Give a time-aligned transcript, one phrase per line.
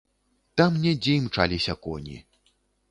[0.61, 2.17] Там недзе імчаліся коні.